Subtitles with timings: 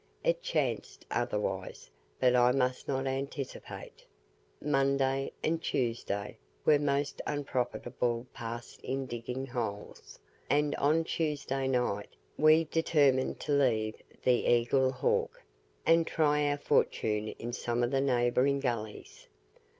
[0.23, 1.87] It chanced otherwise;
[2.19, 4.03] but I must not anticipate.
[4.59, 10.17] Monday and Tuesday were most unprofitably passed in digging holes;
[10.49, 13.93] and on Tuesday night we determined to leave
[14.23, 15.43] the Eagle Hawk,
[15.85, 19.27] and try our fortune in some of the neighbouring gullies.